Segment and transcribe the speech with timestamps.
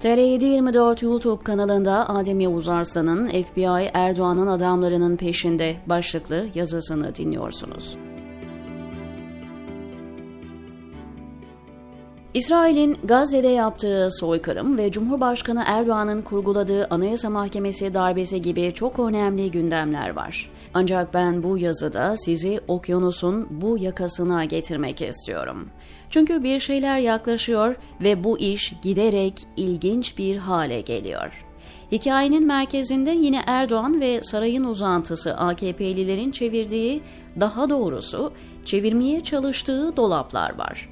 [0.00, 7.96] TR724 YouTube kanalında Adem Yavuz Arslan'ın FBI Erdoğan'ın adamlarının peşinde başlıklı yazısını dinliyorsunuz.
[12.34, 20.10] İsrail'in Gazze'de yaptığı soykırım ve Cumhurbaşkanı Erdoğan'ın kurguladığı Anayasa Mahkemesi darbesi gibi çok önemli gündemler
[20.10, 20.50] var.
[20.74, 25.68] Ancak ben bu yazıda sizi okyanusun bu yakasına getirmek istiyorum.
[26.10, 31.44] Çünkü bir şeyler yaklaşıyor ve bu iş giderek ilginç bir hale geliyor.
[31.92, 37.02] Hikayenin merkezinde yine Erdoğan ve sarayın uzantısı AKP'lilerin çevirdiği,
[37.40, 38.32] daha doğrusu
[38.64, 40.88] çevirmeye çalıştığı dolaplar var.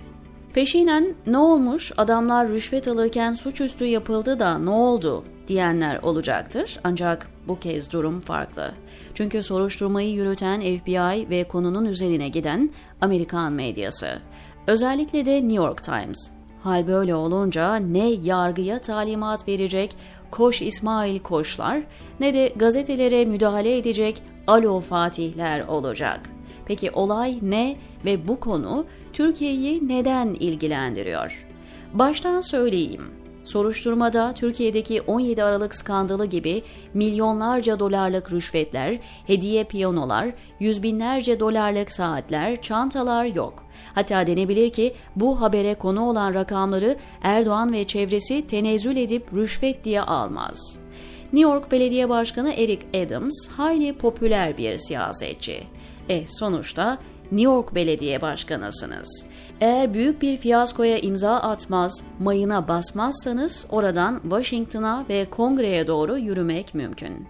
[0.57, 7.59] Peşinen ne olmuş adamlar rüşvet alırken suçüstü yapıldı da ne oldu diyenler olacaktır ancak bu
[7.59, 8.73] kez durum farklı.
[9.15, 12.71] Çünkü soruşturmayı yürüten FBI ve konunun üzerine giden
[13.01, 14.19] Amerikan medyası.
[14.67, 16.31] Özellikle de New York Times.
[16.63, 19.97] Hal böyle olunca ne yargıya talimat verecek
[20.31, 21.83] Koş İsmail Koşlar
[22.21, 26.36] ne de gazetelere müdahale edecek Alo Fatihler olacak.
[26.67, 31.47] Peki olay ne ve bu konu Türkiye'yi neden ilgilendiriyor?
[31.95, 33.03] Baştan söyleyeyim.
[33.47, 36.63] Soruşturmada Türkiye'deki 17 Aralık skandalı gibi
[36.95, 43.65] milyonlarca dolarlık rüşvetler, hediye piyanolar, yüz binlerce dolarlık saatler, çantalar yok.
[43.95, 50.01] Hatta denebilir ki bu habere konu olan rakamları Erdoğan ve çevresi tenezzül edip rüşvet diye
[50.01, 50.79] almaz.
[51.33, 55.63] New York Belediye Başkanı Eric Adams hayli popüler bir siyasetçi.
[56.09, 56.99] E sonuçta
[57.33, 59.27] New York Belediye Başkanısınız.
[59.61, 67.27] Eğer büyük bir fiyaskoya imza atmaz, mayına basmazsanız oradan Washington'a ve Kongre'ye doğru yürümek mümkün.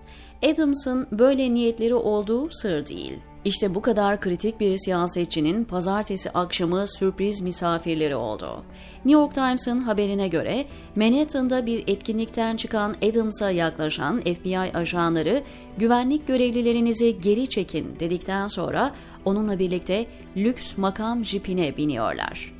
[0.53, 3.19] Adams'ın böyle niyetleri olduğu sır değil.
[3.47, 8.65] İşte bu kadar kritik bir siyasetçinin pazartesi akşamı sürpriz misafirleri oldu.
[9.05, 10.65] New York Times'ın haberine göre
[10.97, 15.43] Manhattan'da bir etkinlikten çıkan Adams'a yaklaşan FBI ajanları
[15.79, 20.06] güvenlik görevlilerinizi geri çekin dedikten sonra onunla birlikte
[20.37, 22.55] lüks makam jipine biniyorlar.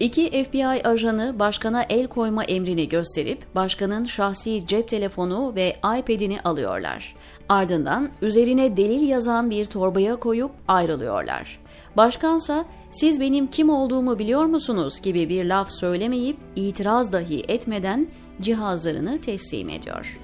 [0.00, 7.14] İki FBI ajanı başkana el koyma emrini gösterip başkanın şahsi cep telefonu ve iPad'ini alıyorlar.
[7.48, 11.60] Ardından üzerine delil yazan bir torbaya koyup ayrılıyorlar.
[11.96, 18.08] Başkansa siz benim kim olduğumu biliyor musunuz gibi bir laf söylemeyip itiraz dahi etmeden
[18.40, 20.20] cihazlarını teslim ediyor.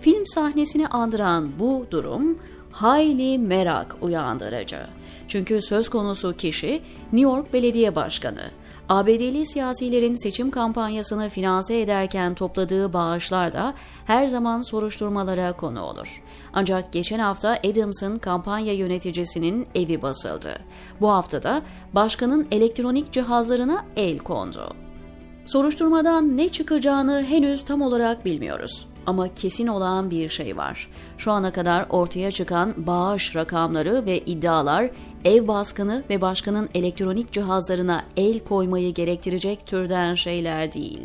[0.00, 2.38] Film sahnesini andıran bu durum
[2.72, 4.78] hayli merak uyandırıcı.
[5.28, 6.82] Çünkü söz konusu kişi
[7.12, 8.50] New York Belediye Başkanı.
[8.92, 16.22] ABD'li siyasilerin seçim kampanyasını finanse ederken topladığı bağışlar da her zaman soruşturmalara konu olur.
[16.52, 20.58] Ancak geçen hafta Adams'ın kampanya yöneticisinin evi basıldı.
[21.00, 24.81] Bu haftada başkanın elektronik cihazlarına el kondu.
[25.46, 28.86] Soruşturmadan ne çıkacağını henüz tam olarak bilmiyoruz.
[29.06, 30.88] Ama kesin olan bir şey var.
[31.18, 34.90] Şu ana kadar ortaya çıkan bağış rakamları ve iddialar
[35.24, 41.00] ev baskını ve başkanın elektronik cihazlarına el koymayı gerektirecek türden şeyler değil.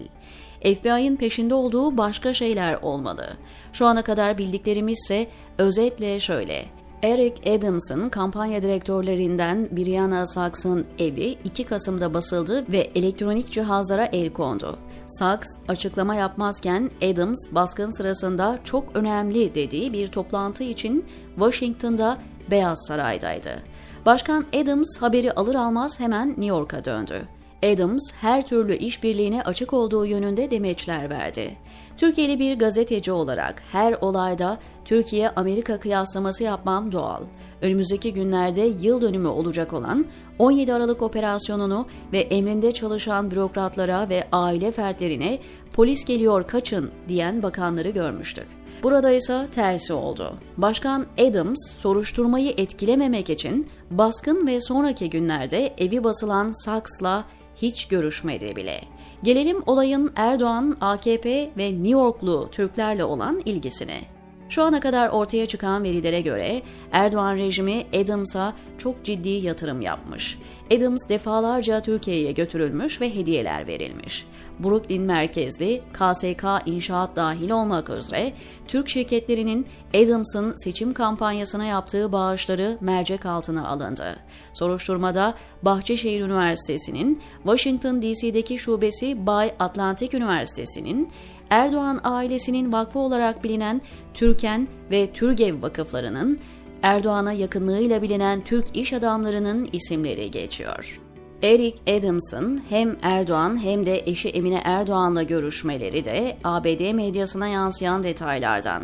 [0.61, 3.27] FBI'ın peşinde olduğu başka şeyler olmalı.
[3.73, 5.27] Şu ana kadar bildiklerimiz ise
[5.57, 6.65] özetle şöyle.
[7.03, 14.79] Eric Adams'ın kampanya direktörlerinden Brianna Saks'ın evi 2 Kasım'da basıldı ve elektronik cihazlara el kondu.
[15.07, 22.17] Sachs açıklama yapmazken Adams baskın sırasında çok önemli dediği bir toplantı için Washington'da
[22.51, 23.63] Beyaz Saray'daydı.
[24.05, 27.36] Başkan Adams haberi alır almaz hemen New York'a döndü.
[27.63, 31.57] Adams her türlü işbirliğine açık olduğu yönünde demeçler verdi.
[31.97, 37.22] Türkiye'li bir gazeteci olarak her olayda Türkiye-Amerika kıyaslaması yapmam doğal.
[37.62, 40.06] Önümüzdeki günlerde yıl dönümü olacak olan
[40.40, 45.39] 17 Aralık operasyonunu ve emrinde çalışan bürokratlara ve aile fertlerine
[45.74, 48.47] polis geliyor kaçın diyen bakanları görmüştük.
[48.83, 50.33] Burada ise tersi oldu.
[50.57, 58.81] Başkan Adams soruşturmayı etkilememek için baskın ve sonraki günlerde evi basılan Saks'la hiç görüşmedi bile.
[59.24, 64.01] Gelelim olayın Erdoğan, AKP ve New Yorklu Türklerle olan ilgisine.
[64.50, 70.39] Şu ana kadar ortaya çıkan verilere göre Erdoğan rejimi Adams'a çok ciddi yatırım yapmış.
[70.77, 74.25] Adams defalarca Türkiye'ye götürülmüş ve hediyeler verilmiş.
[74.63, 78.33] Brooklyn merkezli KSK inşaat dahil olmak üzere
[78.68, 84.15] Türk şirketlerinin Adams'ın seçim kampanyasına yaptığı bağışları mercek altına alındı.
[84.53, 91.12] Soruşturmada Bahçeşehir Üniversitesi'nin, Washington DC'deki şubesi Bay Atlantic Üniversitesi'nin,
[91.50, 93.81] Erdoğan ailesinin vakfı olarak bilinen
[94.13, 96.39] Türken ve Türgev vakıflarının,
[96.83, 101.00] Erdoğan'a yakınlığıyla bilinen Türk iş adamlarının isimleri geçiyor.
[101.44, 108.83] Eric Adams'ın hem Erdoğan hem de eşi Emine Erdoğan'la görüşmeleri de ABD medyasına yansıyan detaylardan.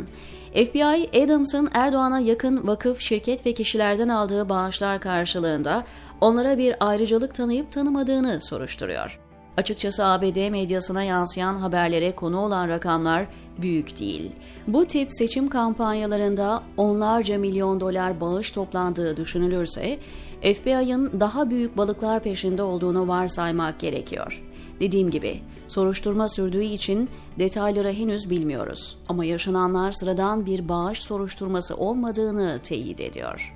[0.54, 5.84] FBI, Adams'ın Erdoğan'a yakın vakıf, şirket ve kişilerden aldığı bağışlar karşılığında
[6.22, 9.20] onlara bir ayrıcalık tanıyıp tanımadığını soruşturuyor.
[9.58, 13.28] Açıkçası ABD medyasına yansıyan haberlere konu olan rakamlar
[13.62, 14.32] büyük değil.
[14.68, 20.00] Bu tip seçim kampanyalarında onlarca milyon dolar bağış toplandığı düşünülürse
[20.42, 24.44] FBI'ın daha büyük balıklar peşinde olduğunu varsaymak gerekiyor.
[24.80, 27.10] Dediğim gibi soruşturma sürdüğü için
[27.40, 33.54] detayları henüz bilmiyoruz ama yaşananlar sıradan bir bağış soruşturması olmadığını teyit ediyor.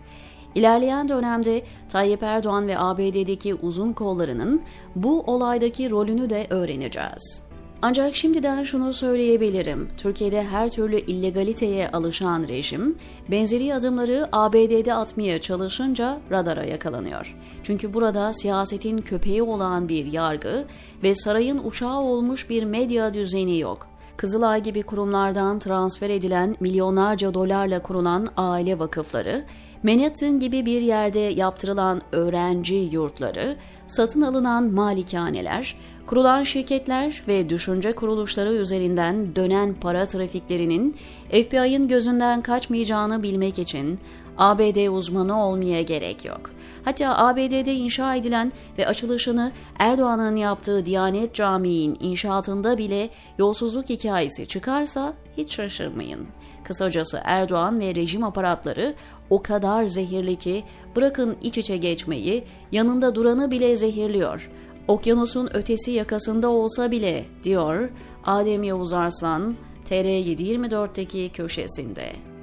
[0.57, 4.61] İlerleyen dönemde Tayyip Erdoğan ve ABD'deki uzun kollarının
[4.95, 7.43] bu olaydaki rolünü de öğreneceğiz.
[7.81, 9.89] Ancak şimdiden şunu söyleyebilirim.
[9.97, 12.97] Türkiye'de her türlü illegaliteye alışan rejim,
[13.31, 17.35] benzeri adımları ABD'de atmaya çalışınca radara yakalanıyor.
[17.63, 20.65] Çünkü burada siyasetin köpeği olan bir yargı
[21.03, 23.87] ve sarayın uçağı olmuş bir medya düzeni yok.
[24.17, 29.43] Kızılay gibi kurumlardan transfer edilen milyonlarca dolarla kurulan aile vakıfları,
[29.83, 33.55] Manhattan gibi bir yerde yaptırılan öğrenci yurtları,
[33.87, 35.75] satın alınan malikaneler,
[36.05, 40.95] kurulan şirketler ve düşünce kuruluşları üzerinden dönen para trafiklerinin
[41.29, 43.99] FBI'ın gözünden kaçmayacağını bilmek için
[44.37, 46.51] ABD uzmanı olmaya gerek yok.
[46.85, 55.13] Hatta ABD'de inşa edilen ve açılışını Erdoğan'ın yaptığı Diyanet Camii'nin inşaatında bile yolsuzluk hikayesi çıkarsa
[55.37, 56.27] hiç şaşırmayın.
[56.63, 58.93] Kısacası Erdoğan ve rejim aparatları
[59.29, 60.63] o kadar zehirli ki
[60.95, 64.49] bırakın iç içe geçmeyi, yanında duranı bile zehirliyor.
[64.87, 67.89] Okyanusun ötesi yakasında olsa bile diyor
[68.25, 69.55] Adem Yavuz Arslan
[69.89, 72.36] TR724'teki köşesinde.